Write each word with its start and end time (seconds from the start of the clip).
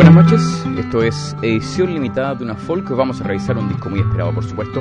Buenas 0.00 0.14
noches, 0.14 0.64
esto 0.78 1.02
es 1.02 1.36
edición 1.42 1.92
limitada 1.92 2.34
de 2.34 2.42
una 2.42 2.54
folk. 2.54 2.88
Vamos 2.88 3.20
a 3.20 3.24
revisar 3.24 3.58
un 3.58 3.68
disco 3.68 3.90
muy 3.90 4.00
esperado, 4.00 4.32
por 4.32 4.42
supuesto. 4.42 4.80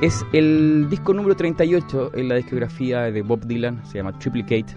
Es 0.00 0.26
el 0.32 0.90
disco 0.90 1.14
número 1.14 1.36
38 1.36 2.10
en 2.14 2.28
la 2.28 2.34
discografía 2.34 3.02
de 3.02 3.22
Bob 3.22 3.46
Dylan, 3.46 3.86
se 3.86 3.98
llama 3.98 4.18
Triplicate. 4.18 4.76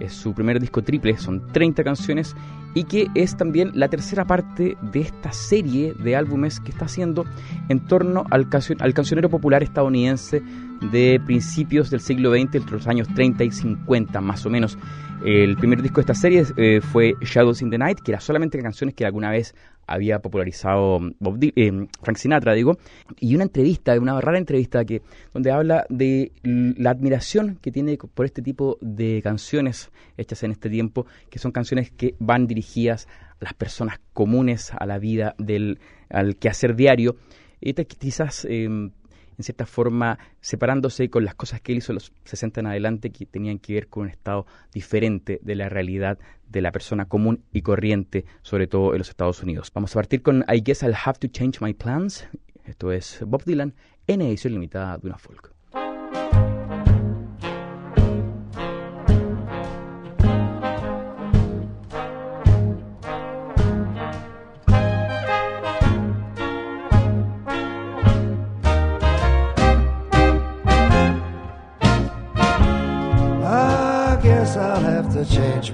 Es 0.00 0.12
su 0.12 0.34
primer 0.34 0.60
disco 0.60 0.82
triple, 0.82 1.16
son 1.16 1.46
30 1.50 1.82
canciones 1.82 2.36
y 2.74 2.84
que 2.84 3.08
es 3.14 3.34
también 3.34 3.70
la 3.72 3.88
tercera 3.88 4.26
parte 4.26 4.76
de 4.82 5.00
esta 5.00 5.32
serie 5.32 5.94
de 5.94 6.14
álbumes 6.14 6.60
que 6.60 6.70
está 6.70 6.84
haciendo 6.84 7.24
en 7.70 7.80
torno 7.86 8.26
al, 8.28 8.48
al 8.80 8.94
cancionero 8.94 9.30
popular 9.30 9.62
estadounidense 9.62 10.42
de 10.90 11.20
principios 11.24 11.90
del 11.90 12.00
siglo 12.00 12.32
XX, 12.32 12.54
entre 12.54 12.72
los 12.72 12.86
años 12.86 13.08
30 13.14 13.44
y 13.44 13.50
50 13.50 14.20
más 14.20 14.44
o 14.46 14.50
menos. 14.50 14.78
El 15.24 15.56
primer 15.56 15.82
disco 15.82 15.96
de 15.96 16.00
esta 16.00 16.14
serie 16.14 16.44
eh, 16.56 16.80
fue 16.80 17.14
Shadows 17.20 17.62
in 17.62 17.70
the 17.70 17.78
Night, 17.78 18.00
que 18.00 18.10
era 18.10 18.20
solamente 18.20 18.58
canciones 18.60 18.94
que 18.94 19.04
alguna 19.04 19.30
vez 19.30 19.54
había 19.86 20.20
popularizado 20.20 20.98
eh, 21.40 21.86
Frank 22.02 22.16
Sinatra, 22.16 22.54
digo, 22.54 22.78
y 23.20 23.34
una 23.34 23.44
entrevista, 23.44 23.98
una 24.00 24.20
rara 24.20 24.38
entrevista 24.38 24.84
que 24.84 25.02
donde 25.32 25.50
habla 25.50 25.86
de 25.88 26.32
la 26.42 26.90
admiración 26.90 27.58
que 27.60 27.70
tiene 27.70 27.96
por 27.96 28.26
este 28.26 28.42
tipo 28.42 28.78
de 28.80 29.20
canciones 29.22 29.90
hechas 30.16 30.42
en 30.42 30.52
este 30.52 30.70
tiempo, 30.70 31.06
que 31.30 31.38
son 31.38 31.52
canciones 31.52 31.90
que 31.90 32.14
van 32.18 32.46
dirigidas 32.46 33.06
a 33.40 33.44
las 33.44 33.54
personas 33.54 34.00
comunes, 34.12 34.72
a 34.76 34.86
la 34.86 34.98
vida 34.98 35.34
del 35.38 35.78
al 36.10 36.36
quehacer 36.36 36.74
diario. 36.74 37.16
Y 37.60 37.74
quizás 37.74 38.44
em, 38.48 38.90
en 39.38 39.44
cierta 39.44 39.66
forma 39.66 40.18
separándose 40.40 41.10
con 41.10 41.24
las 41.24 41.34
cosas 41.34 41.60
que 41.60 41.72
él 41.72 41.78
hizo 41.78 41.92
en 41.92 41.96
los 41.96 42.12
60 42.24 42.60
en 42.60 42.66
adelante 42.66 43.10
que 43.10 43.26
tenían 43.26 43.58
que 43.58 43.74
ver 43.74 43.88
con 43.88 44.04
un 44.04 44.08
estado 44.10 44.46
diferente 44.72 45.40
de 45.42 45.54
la 45.54 45.68
realidad 45.68 46.18
de 46.48 46.60
la 46.60 46.72
persona 46.72 47.06
común 47.06 47.44
y 47.52 47.62
corriente, 47.62 48.24
sobre 48.42 48.66
todo 48.66 48.92
en 48.92 48.98
los 48.98 49.08
Estados 49.08 49.42
Unidos. 49.42 49.70
Vamos 49.74 49.92
a 49.92 49.98
partir 49.98 50.22
con 50.22 50.44
I 50.52 50.60
Guess 50.62 50.82
I'll 50.82 50.96
Have 51.04 51.18
to 51.18 51.28
Change 51.28 51.60
My 51.60 51.74
Plans. 51.74 52.26
Esto 52.64 52.92
es 52.92 53.20
Bob 53.26 53.44
Dylan 53.44 53.74
en 54.06 54.22
edición 54.22 54.52
limitada 54.52 54.98
de 54.98 55.06
una 55.06 55.18
folk. 55.18 55.61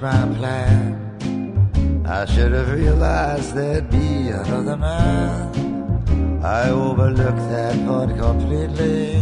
My 0.01 0.25
plan. 0.37 2.05
I 2.05 2.25
should 2.25 2.53
have 2.53 2.71
realized 2.71 3.53
there'd 3.53 3.89
be 3.89 4.29
another 4.29 4.77
man. 4.77 6.41
I 6.43 6.69
overlooked 6.69 7.49
that 7.49 7.75
part 7.85 8.09
completely 8.17 9.15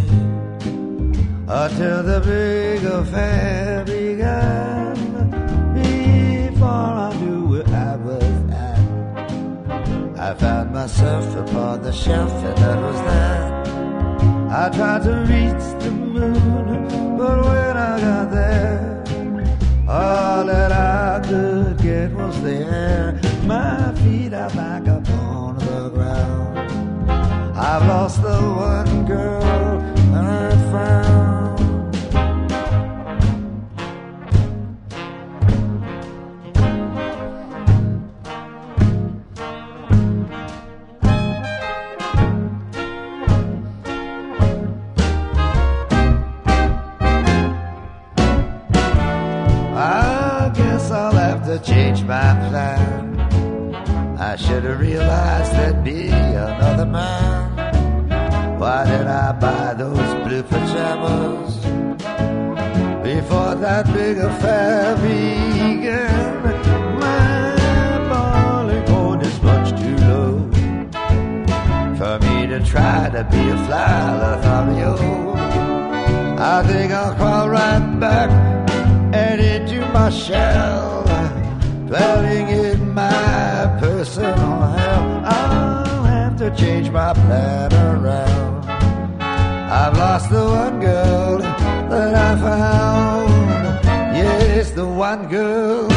until 1.47 2.03
the 2.03 2.21
big 2.23 2.83
affair 2.83 3.85
began. 3.85 4.93
Before 5.73 6.67
I 6.67 7.15
knew 7.21 7.47
where 7.47 7.67
I 7.67 7.95
was 7.95 8.51
at, 8.51 10.19
I 10.19 10.33
found 10.35 10.73
myself 10.73 11.35
upon 11.35 11.81
the 11.81 11.91
shelf, 11.91 12.31
and 12.31 12.57
that 12.57 12.81
was 12.81 12.99
that. 13.09 13.67
I 14.51 14.69
tried 14.75 15.03
to 15.03 15.15
reach 15.33 15.83
the 15.83 15.91
moon, 15.91 17.17
but 17.17 17.45
when 17.45 17.77
I 17.77 17.99
got 17.99 18.31
there, 18.31 18.96
all 19.87 20.45
that 20.45 20.71
I 20.71 21.21
could 21.27 21.77
get 21.81 22.11
was 22.11 22.41
the 22.41 22.57
air. 22.65 23.19
My 23.43 23.93
feet 24.03 24.33
are 24.33 24.49
back 24.49 24.87
upon 24.87 25.57
the 25.57 25.89
ground. 25.89 26.59
I've 27.57 27.85
lost 27.87 28.21
the 28.21 28.37
one 28.37 29.05
girl 29.05 29.47
found. 30.71 31.06
change 31.06 31.06
I 54.57 54.59
should 54.59 54.71
have 54.71 54.79
realized 54.79 55.51
there'd 55.51 55.83
be 55.83 56.07
another 56.07 56.87
man. 56.87 58.59
Why 58.59 58.85
did 58.85 59.05
I 59.05 59.31
buy 59.33 59.75
those 59.75 60.13
blue 60.25 60.41
pajamas 60.41 61.57
before 63.03 63.53
that 63.53 63.85
big 63.93 64.17
affair 64.17 64.95
began? 64.95 66.41
My 68.09 68.81
point 68.87 69.21
is 69.27 69.39
much 69.43 69.79
too 69.79 69.95
low 70.07 70.49
for 71.99 72.17
me 72.25 72.47
to 72.47 72.59
try 72.65 73.11
to 73.13 73.27
be 73.29 73.49
a 73.49 73.57
fly 73.67 74.17
Lothario. 74.21 75.35
I 76.39 76.63
think 76.65 76.91
I'll 76.93 77.13
crawl 77.13 77.49
right 77.49 77.99
back 77.99 78.31
and 79.13 79.39
into 79.39 79.85
my 79.93 80.09
shell 80.09 81.03
dwelling 81.85 82.47
in 82.49 82.76
personal 84.07 84.61
hell. 84.61 85.21
I'll 85.25 86.03
have 86.03 86.37
to 86.37 86.55
change 86.55 86.89
my 86.89 87.13
plan 87.13 87.73
around. 87.73 88.65
I've 89.19 89.97
lost 89.97 90.29
the 90.29 90.45
one 90.45 90.79
girl 90.79 91.39
that 91.89 92.15
I 92.15 92.39
found. 92.39 93.29
Yes, 94.15 94.71
the 94.71 94.87
one 94.87 95.27
girl, 95.27 95.87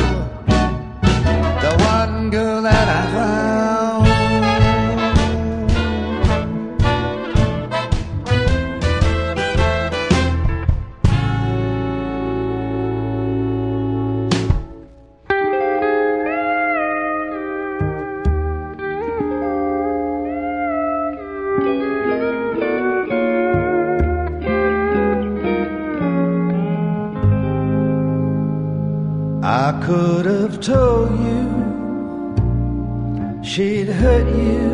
she'd 33.51 33.89
hurt 33.89 34.29
you, 34.29 34.71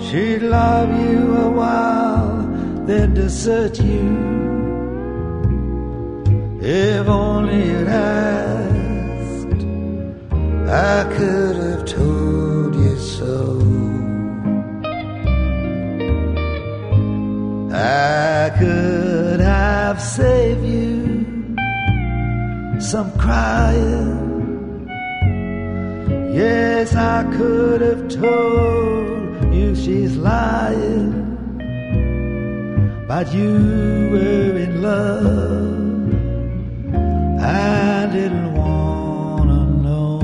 she'd 0.00 0.40
love 0.40 0.88
you 1.04 1.36
a 1.36 1.50
while, 1.50 2.48
then 2.86 3.12
desert 3.12 3.78
you. 3.78 4.08
If 6.62 7.06
only 7.08 7.66
you'd 7.68 7.88
asked, 7.88 9.62
I 10.88 11.04
could 11.14 11.56
have 11.56 11.84
told 11.84 12.74
you 12.74 12.96
so. 12.96 13.36
I 17.74 18.50
could 18.58 19.40
have 19.40 20.00
saved 20.00 20.64
you 20.64 21.54
some 22.80 23.10
crying. 23.18 24.21
Yes, 26.32 26.94
I 26.94 27.24
could 27.36 27.82
have 27.82 28.08
told 28.08 29.54
you 29.54 29.74
she's 29.76 30.16
lying, 30.16 31.12
but 33.06 33.34
you 33.34 34.08
were 34.10 34.56
in 34.56 34.80
love. 34.80 36.08
I 37.38 38.08
didn't 38.10 38.54
wanna 38.54 39.66
know. 39.84 40.20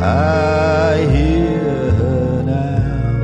I 0.00 1.04
hear 1.10 1.90
her 1.90 2.42
now 2.54 3.18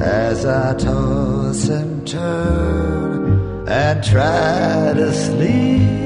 as 0.00 0.46
I 0.46 0.74
toss 0.74 1.68
and 1.68 2.06
turn 2.06 3.66
and 3.66 4.04
try 4.04 4.92
to 4.94 5.12
sleep. 5.12 6.03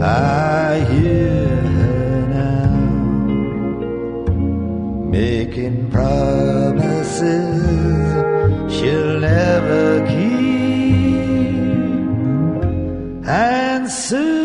I 0.00 0.86
hear 0.90 1.56
her 1.78 2.26
now 2.28 2.76
making 5.10 5.90
promises 5.90 7.22
she'll 8.72 9.20
never 9.20 10.06
keep. 10.06 10.28
And 13.26 13.90
have 13.90 14.37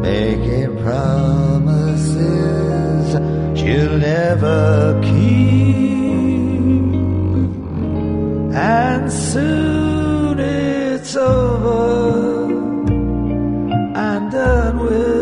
making 0.00 0.76
promises 0.82 2.20
she'll 3.58 3.98
never 3.98 5.00
keep, 5.02 5.90
and 8.54 9.12
soon 9.12 10.38
it's 10.38 11.16
over 11.16 12.52
and 13.94 14.30
done 14.32 14.78
with. 14.78 15.20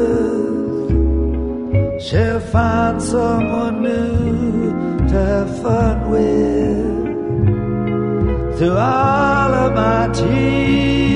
She'll 2.02 2.40
find 2.40 3.02
someone 3.02 3.82
new 3.82 5.08
to 5.08 5.14
have 5.14 5.50
fun 5.62 6.10
with. 6.10 6.98
Through 8.58 8.78
all 8.78 9.54
of 9.64 9.72
my 9.74 10.08
tears, 10.12 11.10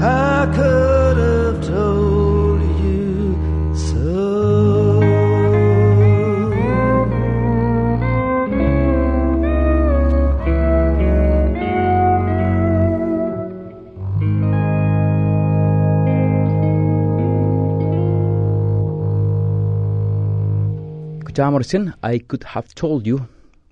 I 0.00 0.46
could 0.54 0.95
Escuchábamos 21.36 21.58
recién 21.58 21.94
I 22.02 22.20
Could 22.20 22.44
Have 22.50 22.68
Told 22.74 23.04
You, 23.04 23.20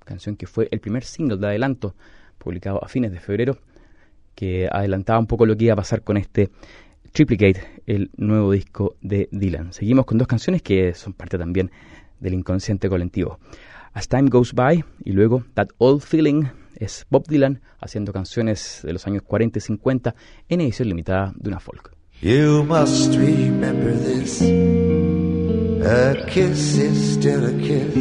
canción 0.04 0.36
que 0.36 0.46
fue 0.46 0.68
el 0.70 0.80
primer 0.80 1.02
single 1.02 1.38
de 1.38 1.46
adelanto 1.46 1.94
publicado 2.36 2.84
a 2.84 2.88
fines 2.88 3.10
de 3.10 3.20
febrero, 3.20 3.56
que 4.34 4.68
adelantaba 4.70 5.18
un 5.18 5.26
poco 5.26 5.46
lo 5.46 5.56
que 5.56 5.64
iba 5.64 5.72
a 5.72 5.76
pasar 5.76 6.02
con 6.02 6.18
este 6.18 6.50
Triplicate, 7.12 7.80
el 7.86 8.10
nuevo 8.18 8.52
disco 8.52 8.96
de 9.00 9.30
Dylan. 9.32 9.72
Seguimos 9.72 10.04
con 10.04 10.18
dos 10.18 10.28
canciones 10.28 10.60
que 10.60 10.92
son 10.92 11.14
parte 11.14 11.38
también 11.38 11.70
del 12.20 12.34
inconsciente 12.34 12.90
colectivo. 12.90 13.38
As 13.94 14.08
Time 14.08 14.28
Goes 14.28 14.52
By 14.52 14.84
y 15.02 15.12
luego 15.12 15.44
That 15.54 15.68
Old 15.78 16.02
Feeling 16.02 16.44
es 16.76 17.06
Bob 17.08 17.26
Dylan 17.28 17.62
haciendo 17.80 18.12
canciones 18.12 18.80
de 18.82 18.92
los 18.92 19.06
años 19.06 19.22
40 19.22 19.58
y 19.58 19.62
50 19.62 20.14
en 20.50 20.60
edición 20.60 20.88
limitada 20.88 21.32
de 21.34 21.48
una 21.48 21.60
folk. 21.60 21.96
You 22.20 22.62
must 22.62 23.14
remember 23.14 23.94
this. 23.94 24.83
A 25.86 26.24
kiss 26.26 26.78
is 26.78 27.12
still 27.14 27.44
a 27.44 27.52
kiss. 27.60 27.94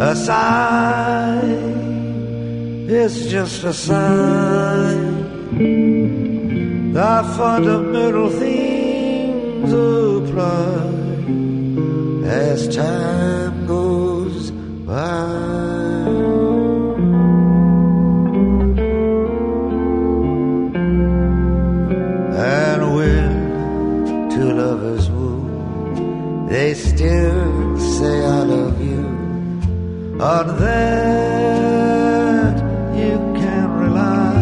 A 0.00 0.16
sigh 0.16 1.40
is 2.88 3.30
just 3.30 3.64
a 3.64 3.72
sign. 3.74 5.18
The 6.94 7.34
fundamental 7.36 8.30
things 8.30 9.72
apply 9.72 10.88
as 12.24 12.74
time 12.74 13.37
On 30.20 30.58
that 30.58 32.56
you 32.92 33.18
can 33.38 33.70
rely. 33.78 34.34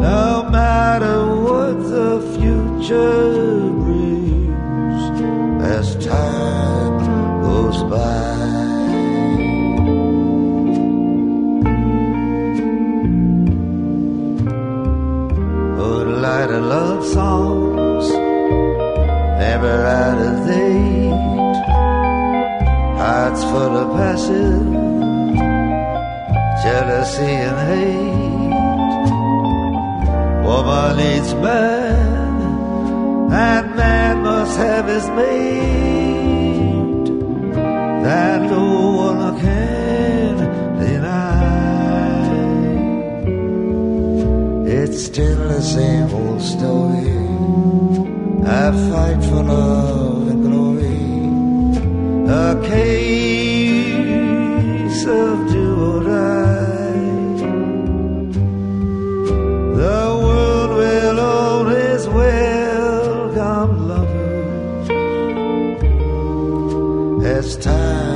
No 0.00 0.48
matter 0.50 1.26
what 1.44 1.74
the 1.90 2.22
future 2.38 3.68
brings, 3.84 5.20
as 5.62 5.94
time 6.06 6.98
goes 7.42 7.82
by. 7.82 8.36
Moonlight 15.76 16.50
and 16.50 16.66
love 16.70 17.04
songs, 17.04 18.08
never 19.38 19.84
out 19.84 20.18
of 20.18 20.46
date. 20.46 21.07
Hearts 23.38 23.52
full 23.52 23.76
of 23.76 23.88
passion, 23.96 24.72
jealousy 26.62 27.34
and 27.46 27.58
hate. 27.68 28.58
Woman 30.44 30.96
needs 30.96 31.34
man, 31.34 32.42
and 33.32 33.76
man 33.76 34.22
must 34.22 34.56
have 34.58 34.86
his 34.86 35.08
mate. 35.10 37.08
That 38.02 38.42
no 38.50 38.90
one 39.06 39.40
can 39.40 40.36
deny. 40.80 41.44
It's 44.66 45.04
still 45.04 45.48
the 45.48 45.62
same 45.62 46.12
old 46.12 46.42
story. 46.42 47.18
I 48.44 48.72
fight 48.90 49.22
for 49.28 49.42
love 49.44 50.28
and 50.28 50.42
glory. 50.42 50.88
A 52.30 52.68
case 52.68 53.27
as 67.28 67.58
time 67.58 68.07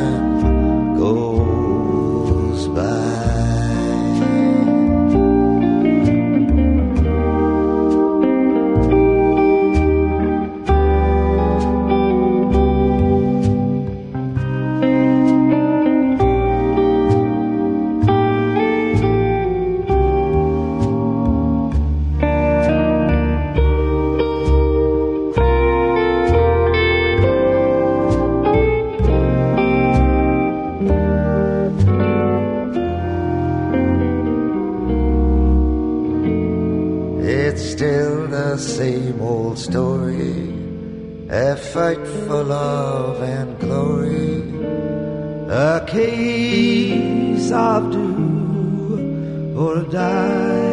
A 45.54 45.84
case 45.86 47.52
of 47.52 47.92
do 47.92 49.54
or 49.54 49.82
die. 49.82 50.71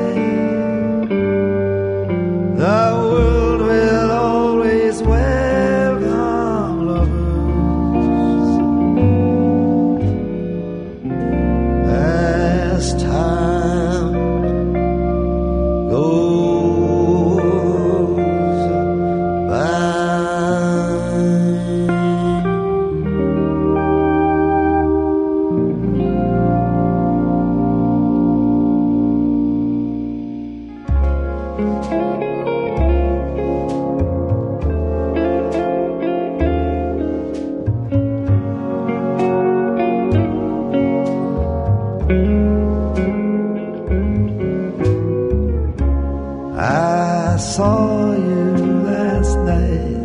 You 47.60 48.56
last 48.90 49.38
night 49.40 50.00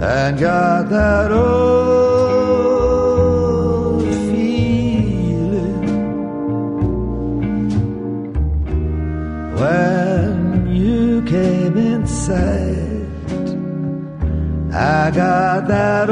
and 0.00 0.38
got 0.38 0.88
that 0.88 1.30
old 1.30 2.16
feeling 4.02 5.82
when 9.60 10.66
you 10.74 11.22
came 11.22 11.76
inside. 11.76 13.12
I 14.72 15.10
got 15.10 15.68
that 15.68 16.08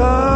to 0.00 0.29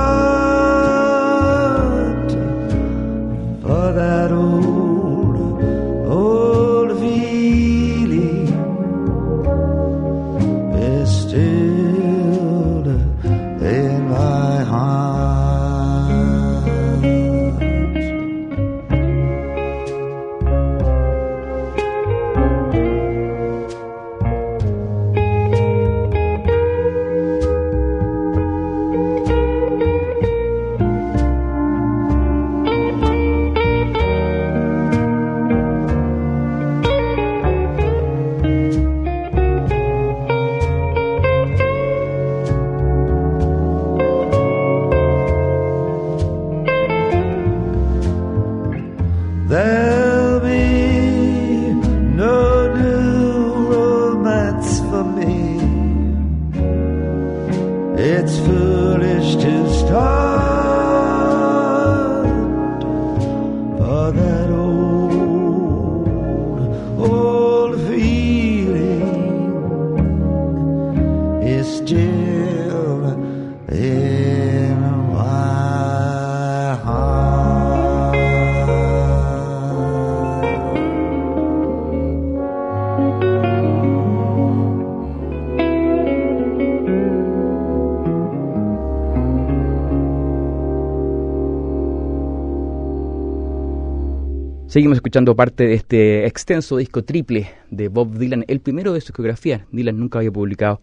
Seguimos 94.74 94.96
escuchando 94.98 95.36
parte 95.36 95.68
de 95.68 95.74
este 95.74 96.26
extenso 96.26 96.78
disco 96.78 97.04
triple 97.04 97.48
de 97.70 97.86
Bob 97.86 98.18
Dylan, 98.18 98.44
el 98.48 98.58
primero 98.58 98.92
de 98.92 99.00
su 99.00 99.12
discografía. 99.12 99.68
Dylan 99.70 99.96
nunca 99.96 100.18
había 100.18 100.32
publicado 100.32 100.80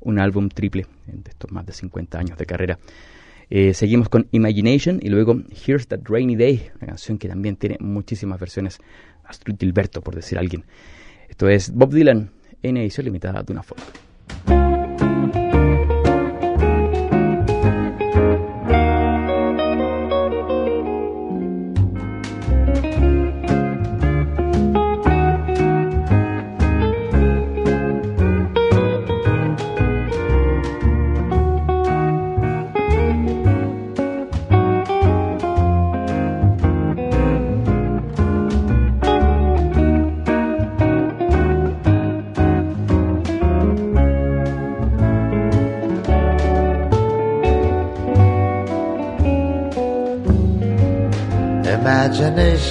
un 0.00 0.18
álbum 0.18 0.50
triple 0.50 0.84
en 1.06 1.22
estos 1.26 1.50
más 1.50 1.64
de 1.64 1.72
50 1.72 2.18
años 2.18 2.36
de 2.36 2.44
carrera. 2.44 2.78
Eh, 3.48 3.72
seguimos 3.72 4.10
con 4.10 4.26
Imagination 4.32 4.98
y 5.00 5.08
luego 5.08 5.40
Here's 5.66 5.86
That 5.86 6.00
Rainy 6.04 6.36
Day, 6.36 6.68
una 6.82 6.88
canción 6.88 7.16
que 7.16 7.28
también 7.28 7.56
tiene 7.56 7.78
muchísimas 7.80 8.38
versiones. 8.38 8.78
Astrid 9.24 9.56
Gilberto, 9.58 10.02
por 10.02 10.14
decir 10.14 10.36
alguien. 10.36 10.66
Esto 11.30 11.48
es 11.48 11.72
Bob 11.72 11.94
Dylan 11.94 12.28
en 12.62 12.76
edición 12.76 13.06
limitada 13.06 13.42
de 13.42 13.52
una 13.54 13.62
folk. 13.62 14.69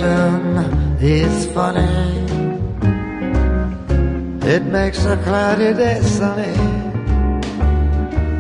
Imagination 0.02 0.98
is 1.02 1.46
funny. 1.52 1.82
It 4.48 4.64
makes 4.64 5.04
a 5.04 5.18
cloudy 5.18 5.74
day 5.74 6.02
sunny. 6.02 6.56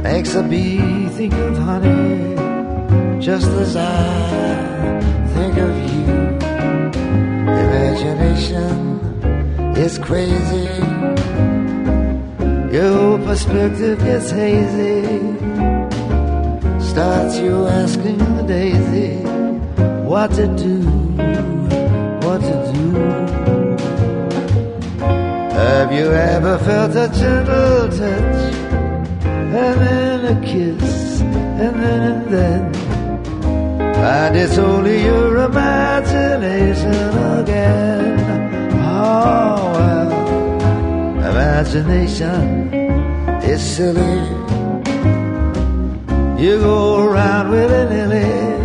Makes 0.01 0.35
a 0.35 0.43
bee 0.43 1.09
think 1.09 1.33
of 1.33 1.57
honey. 1.57 2.35
Just 3.19 3.49
as 3.49 3.75
I 3.75 5.01
think 5.33 5.57
of 5.57 5.75
you. 5.91 6.13
Imagination 7.65 8.79
is 9.75 9.97
crazy. 9.99 10.69
Your 12.71 13.19
perspective 13.19 13.99
gets 13.99 14.31
hazy. 14.31 15.03
Starts 16.79 17.37
you 17.39 17.67
asking 17.67 18.17
the 18.37 18.43
daisy 18.47 19.38
what 20.09 20.31
to 20.31 20.47
do, 20.57 20.79
what 22.25 22.41
to 22.41 22.55
do. 22.73 22.85
Have 25.53 25.91
you 25.93 26.11
ever 26.11 26.57
felt 26.57 26.95
a 26.95 27.07
gentle 27.19 27.89
touch, 27.89 28.53
and 29.23 29.53
then 29.53 30.25
a 30.25 30.41
kiss, 30.41 31.21
and 31.21 31.75
then 31.83 32.01
and 32.11 32.33
then 32.33 32.75
And 34.01 34.35
it's 34.35 34.57
only 34.57 35.03
your 35.03 35.37
imagination 35.45 37.09
again. 37.39 38.19
Oh, 38.81 39.71
well, 39.75 40.11
imagination 41.31 42.73
is 43.43 43.61
silly. 43.61 44.17
You 46.43 46.57
go 46.61 47.03
around 47.05 47.51
willy-nilly. 47.51 48.58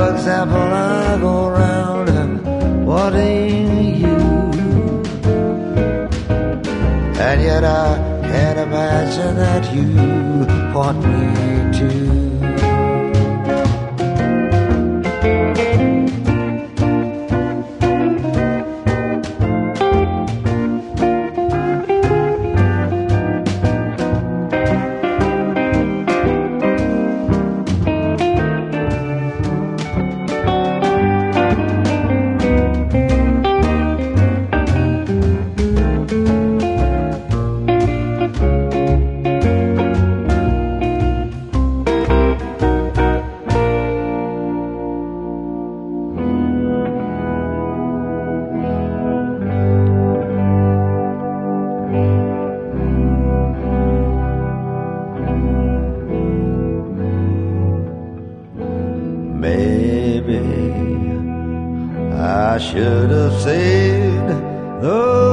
For 0.00 0.14
example, 0.14 0.56
I 0.56 1.18
go 1.20 1.48
around 1.48 2.86
wanting 2.86 3.96
you. 3.96 4.16
And 7.20 7.42
yet 7.42 7.64
I 7.64 7.98
can't 8.22 8.60
imagine 8.60 9.36
that 9.36 9.74
you 9.74 10.74
want 10.74 11.04
me 11.04 11.78
to. 11.80 12.29
Should 62.60 63.10
have 63.10 63.40
saved 63.40 64.28
those 64.82 64.84
oh, 64.84 65.29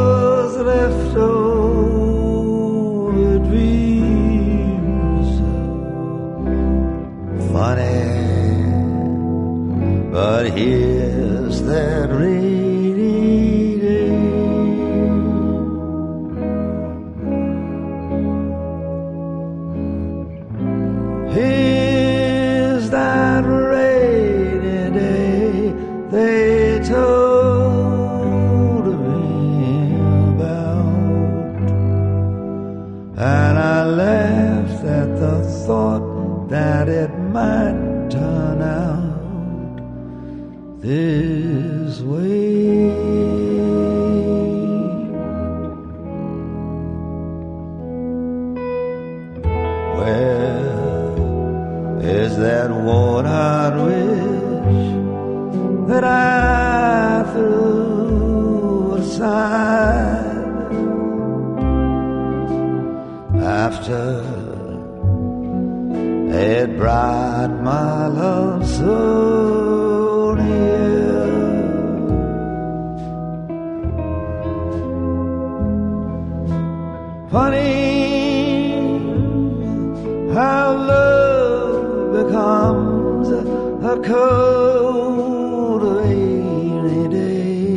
a 83.89 83.97
cold 83.99 85.81
rainy 85.81 87.07
day. 87.07 87.75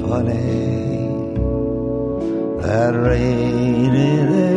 Funny 0.00 0.38
that 2.62 2.94
rainy 2.94 4.16
day 4.32 4.53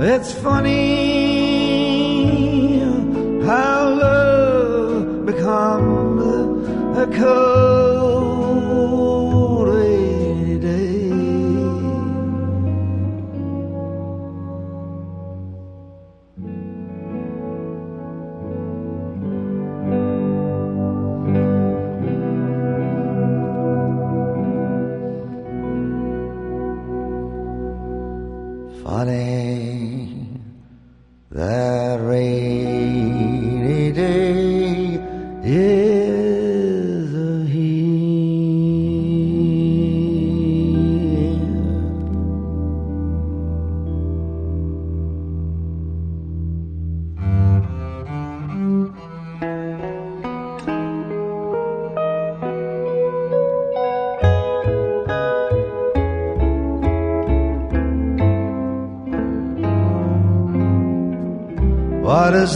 It's 0.00 0.32
funny 0.32 0.78
how 3.44 3.88
love 3.94 5.26
becomes 5.26 6.22
a 6.98 7.06
cold 7.18 7.47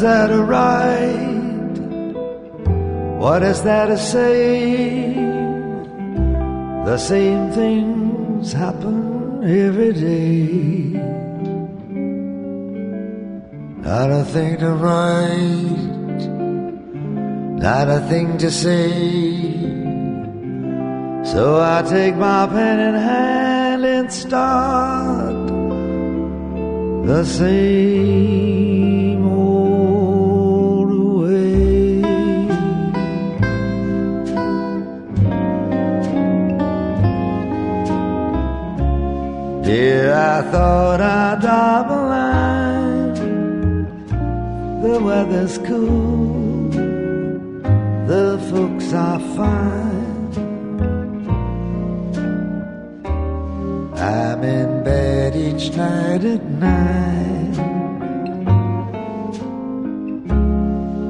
that 0.03 0.27
to 0.29 0.43
write? 0.43 1.79
What 3.19 3.43
is 3.43 3.63
that 3.63 3.87
to 3.87 3.99
say? 3.99 5.15
The 6.85 6.99
same 6.99 7.53
things 7.53 8.53
happen 8.53 9.45
every 9.45 9.93
day. 9.93 10.99
Not 13.89 14.11
a 14.11 14.25
thing 14.25 14.59
to 14.59 14.71
write, 14.73 16.23
not 17.67 17.89
a 17.89 18.01
thing 18.11 18.39
to 18.39 18.51
say. 18.51 18.91
So 21.33 21.61
I 21.61 21.83
take 21.89 22.17
my 22.17 22.47
pen 22.49 22.81
in 22.81 22.95
hand 22.95 23.85
and 23.85 24.13
start 24.13 25.47
the 27.07 27.25
same 27.25 28.92
weather's 45.05 45.59
cool, 45.59 46.69
the 48.07 48.39
folks 48.51 48.93
are 48.93 49.21
fine. 49.37 49.83
I'm 53.97 54.43
in 54.43 54.85
bed 54.85 55.37
each 55.37 55.71
night 55.77 56.25
at 56.25 56.45
nine. 56.45 57.55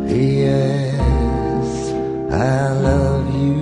Yes, 0.08 1.92
I 2.30 2.72
love 2.88 3.26
you. 3.34 3.52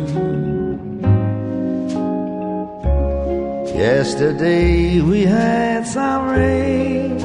Yesterday 3.78 5.00
we 5.00 5.24
had 5.24 5.86
some 5.86 6.28
rain, 6.28 7.18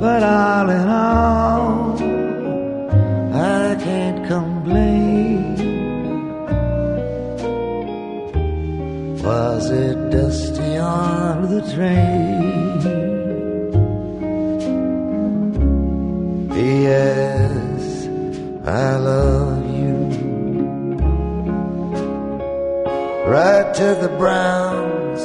but 0.00 0.22
all 0.22 0.68
in 0.68 0.88
all, 0.88 1.09
train? 11.60 12.80
Yes, 16.54 18.06
I 18.66 18.96
love 18.96 19.64
you. 19.78 19.96
Right 23.26 23.74
to 23.74 23.88
the 24.02 24.08
Browns, 24.18 25.20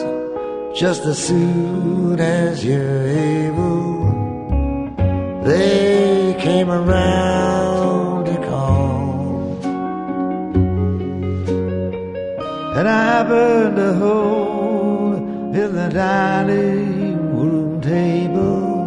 just 0.80 1.06
as 1.06 1.17
soon 1.17 2.19
as 2.19 2.63
you're 2.63 3.08
able. 3.08 3.86
They 5.43 6.36
came 6.39 6.69
around 6.69 8.26
to 8.26 8.38
call. 8.48 9.58
And 12.78 12.88
I 12.88 13.24
burned 13.24 13.78
a 13.78 13.93
hole 13.93 14.44
the 15.75 15.89
dining 15.89 17.17
room 17.35 17.81
table. 17.81 18.85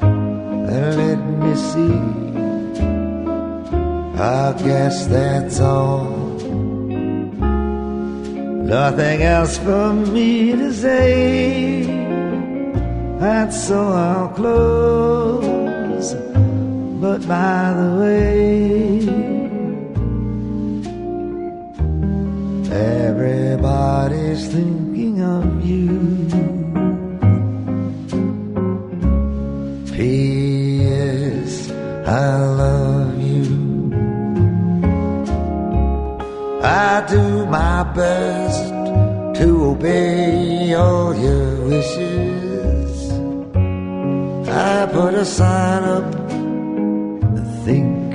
And 0.00 0.96
let 1.02 1.20
me 1.42 1.52
see, 1.70 1.98
I 4.16 4.54
guess 4.62 5.06
that's 5.06 5.58
all. 5.58 6.16
Nothing 8.76 9.22
else 9.22 9.58
for 9.58 9.92
me 9.92 10.52
to 10.52 10.72
say. 10.72 11.82
And 13.20 13.52
so 13.52 13.78
I'll 13.88 14.28
close. 14.28 16.14
But 17.02 17.26
by 17.26 17.72
the 17.80 17.90
way, 18.00 19.08
everybody's 22.70 24.46
thinking 24.46 24.87
of 25.28 25.64
you. 25.64 25.88
P.S. 29.94 31.70
I 32.06 32.36
love 32.62 33.14
you. 33.30 33.46
I 36.62 37.04
do 37.14 37.24
my 37.46 37.82
best 38.00 38.62
to 39.38 39.46
obey 39.72 40.74
all 40.74 41.14
your 41.26 41.48
wishes. 41.70 42.92
I 44.48 44.86
put 44.96 45.14
a 45.14 45.24
sign 45.24 45.82
up 45.96 46.08
to 47.36 47.42
think. 47.64 48.08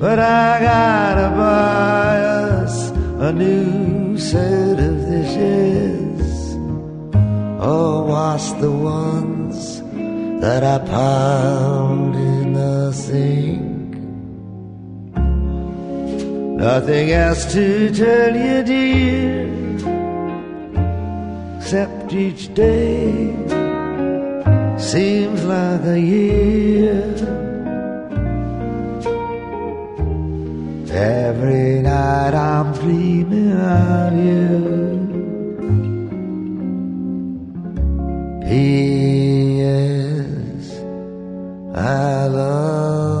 But 0.00 0.18
I 0.18 0.60
got 0.60 1.18
a 1.18 1.28
us 1.42 1.77
a 3.28 3.32
new 3.32 4.16
set 4.16 4.78
of 4.80 4.96
dishes. 5.12 6.54
Or 7.60 8.04
wash 8.04 8.52
the 8.64 8.70
ones 8.70 9.82
that 10.40 10.62
I 10.64 10.78
piled 10.78 12.16
in 12.16 12.54
the 12.54 12.90
sink. 12.92 13.92
Nothing 16.66 17.10
else 17.10 17.52
to 17.52 17.90
tell 18.02 18.34
you, 18.46 18.62
dear, 18.72 19.46
except 21.58 22.14
each 22.14 22.54
day 22.54 23.34
seems 24.78 25.44
like 25.44 25.84
a 25.84 26.00
year. 26.00 27.27
Every 30.98 31.80
night 31.80 32.34
I'm 32.34 32.72
dreaming 32.72 33.52
of 33.52 34.12
you. 34.18 34.58
P.S. 38.44 39.60
I 41.72 42.26
love 42.26 43.17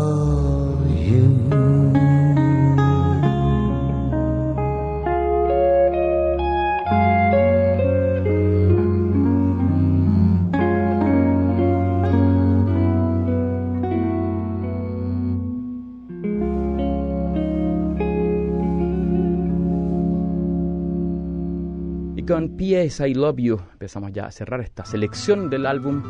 P.S. 22.58 23.08
I 23.08 23.14
Love 23.14 23.36
You 23.38 23.60
empezamos 23.74 24.12
ya 24.12 24.26
a 24.26 24.32
cerrar 24.32 24.60
esta 24.60 24.84
selección 24.84 25.48
del 25.48 25.64
álbum 25.64 26.02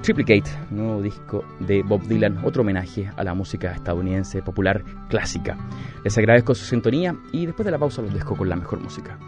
Triplicate, 0.00 0.50
nuevo 0.70 1.02
disco 1.02 1.44
de 1.60 1.82
Bob 1.82 2.02
Dylan, 2.08 2.42
otro 2.42 2.62
homenaje 2.62 3.10
a 3.16 3.22
la 3.22 3.34
música 3.34 3.70
estadounidense 3.72 4.40
popular 4.40 4.82
clásica. 5.10 5.58
Les 6.02 6.16
agradezco 6.16 6.54
su 6.54 6.64
sintonía 6.64 7.14
y 7.32 7.44
después 7.44 7.66
de 7.66 7.70
la 7.70 7.78
pausa 7.78 8.00
los 8.00 8.14
dejo 8.14 8.34
con 8.34 8.48
la 8.48 8.56
mejor 8.56 8.80
música. 8.80 9.18